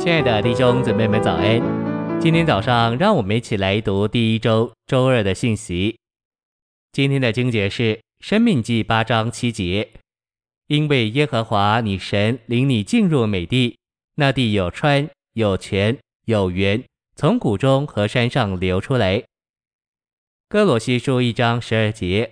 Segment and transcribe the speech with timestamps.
[0.00, 1.60] 亲爱的弟兄姊妹们，早安！
[2.18, 5.98] 今天早上，让我们一起来读第一周周二的信息。
[6.90, 9.90] 今天的经节是《申命记》八章七节
[10.68, 13.76] ：“因为耶和华你神领你进入美地，
[14.14, 16.82] 那地有川、有泉、有源，
[17.14, 19.22] 从谷中和山上流出来。”
[20.48, 22.30] 哥罗西书一章十二节：“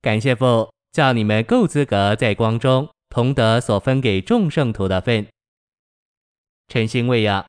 [0.00, 5.26] 感谢父，叫你们够资格在光中同得所分给众圣徒的份。”
[6.70, 7.44] 晨星喂养，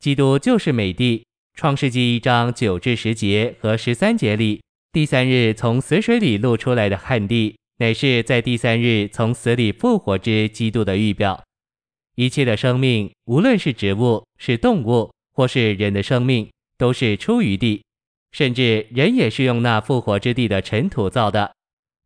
[0.00, 1.24] 基督就是美地。
[1.54, 4.60] 创世纪一章九至十节和十三节里，
[4.90, 11.40] 第三日从死水里露出来的旱地，乃是在第三日从死里复活之基督的预表。
[12.16, 17.84] 一切的生命，无论是植物、是动物，或是人的生命，都是出于地，
[18.32, 21.52] 甚至人也是用那复活之地的尘土造的。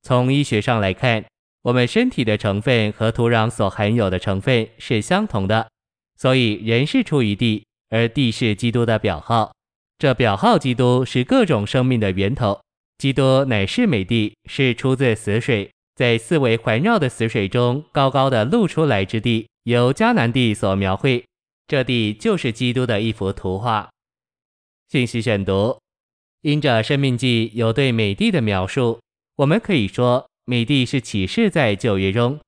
[0.03, 1.25] 从医学上来看，
[1.63, 5.69] 我们身体的成分和土壤所含有的成分是相同的。
[6.17, 9.53] 所以人是出于地，而地是基督的表号。
[9.99, 12.61] 这表号基督是各种生命的源头。
[12.99, 21.25] 基督乃是美地，是出自死水，在四围环绕的死水中高高的露出来之地，由迦南地所描绘。
[21.67, 23.91] 这地就是基督的一幅图画。
[24.89, 25.79] 信息选读：
[26.43, 29.01] 因着生命记有对美地的描述，
[29.37, 32.39] 我们可以说美地是启示在旧约中，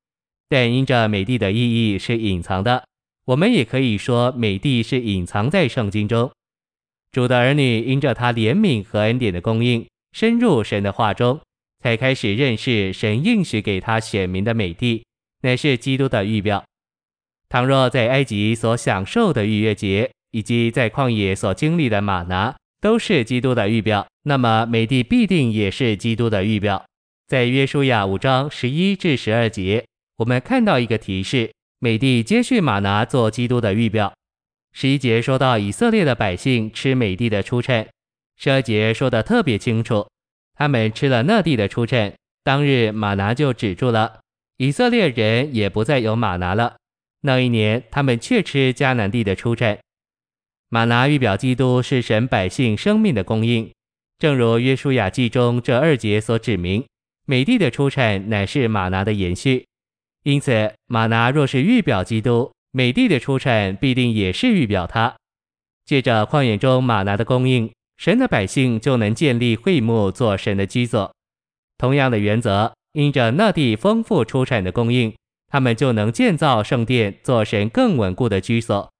[0.48, 2.84] 但因着美地的意义是隐藏的。
[3.28, 6.30] 我们也可以说，美地是隐藏在圣经中。
[7.12, 11.38] 主的儿女因着他怜悯和恩典的供应，深入神的话中，
[11.82, 15.04] 才开始认识神应许给他选民的美地，
[15.42, 16.64] 乃是基督的预表。
[17.50, 26.82] 倘若在埃及所享受的逾越节，以及在旷野所经历的吗哪，都是基督的预表，那么美地必定也是基督的预表。
[27.26, 29.84] 在约书亚五章十一至十二节，
[30.16, 31.50] 我们看到一个提示。
[31.80, 34.12] 美地接续马拿做基督的预表。
[34.72, 37.86] 十一节说到以色列的百姓吃美地的出产，
[38.36, 40.08] 十二节说的特别清楚，
[40.54, 42.12] 他们吃了那地的出产，
[42.42, 44.20] 当日马拿就止住了，
[44.56, 46.76] 以色列人也不再有马拿了。
[47.20, 49.78] 那一年他们却吃迦南地的出产。
[50.68, 53.72] 马拿预表基督是神百姓生命的供应，
[54.18, 56.84] 正如约书亚记中这二节所指明，
[57.24, 59.67] 美地的出产乃是马拿的延续。
[60.24, 65.16] 因此，吗哪若是预表基督，美地的出产必定也是预表他。
[65.84, 71.10] 借着旷野中吗哪的供应，神的百姓就能建立会幕做神的居所。
[71.78, 75.14] 同样的原则，因着那地丰富出产的供应，
[75.46, 78.90] 他们就能建造圣殿做神更稳固的居所。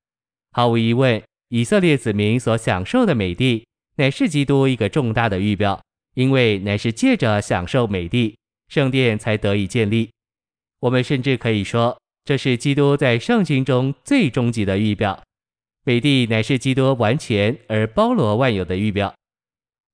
[0.53, 5.83] 毫无疑问，以色列子民所享受的美地，乃是基督一个重大的预表，
[6.15, 8.37] 因为乃是借着享受美地，
[8.69, 10.09] 圣殿才得以建立。
[10.81, 15.22] 我们甚至可以说，这是基督在圣经中最终极的预表。
[15.84, 19.15] 美地乃是基督完全而包罗万有的预表。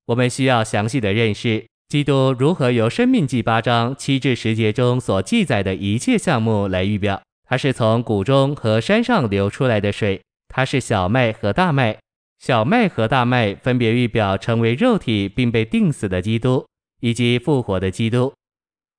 [0.07, 7.23] 我们需要详细的认识基督如何由生命记八章七至十节中所记载的一切项目来预表。
[7.49, 11.99] 它是从谷中和山上流出来的水，它是小麦和大麦。
[12.39, 16.67] 小麦和大麦分别预表成为肉体并被钉死的基督，
[17.01, 18.33] 以及复活的基督。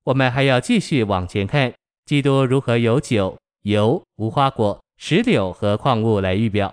[0.06, 1.74] 我们还要继续往前看，
[2.06, 6.72] 基督如何由酒、油、无花果、石榴和矿物来预表。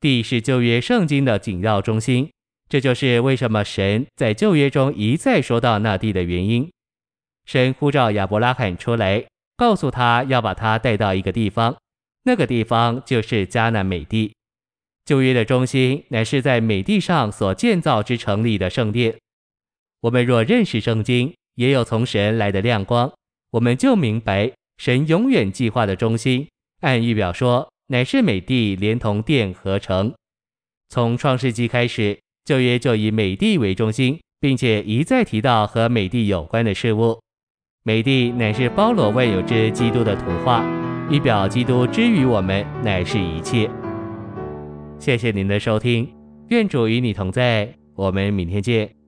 [0.00, 2.30] 地是旧约圣经的紧要中心，
[2.70, 6.70] 这就是为什么神在旧约中一再说到那地的原因。
[7.44, 9.26] 神呼召亚伯拉罕出来，
[9.58, 11.76] 告诉他要把他带到一个地方，
[12.22, 14.32] 那个地方就是迦南美地。
[15.04, 19.18] 旧约的中心乃是在美地上所建造之城里的圣殿。
[20.00, 23.12] 我们若认识圣经，也有从神来的亮光，
[23.50, 26.48] 我们就明白神永远计划的中心，
[26.80, 30.12] 按预表说，乃是美帝连同殿和城。
[30.88, 37.20] 从创世纪开始，旧约就以美帝为中心，并且一再提到和美帝有关的事物。
[37.84, 40.64] 美帝乃是包罗万有之基督的图画，
[41.10, 43.68] 预表基督之于我们乃是一切。
[44.98, 46.08] 谢谢您的收听，
[46.48, 49.01] 愿主与你同在，我们明天见。